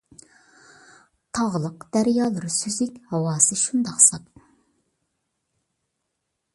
[1.39, 4.27] تاغلىق، دەريالىرى سۈزۈك، ھاۋاسى شۇنداق ساپ.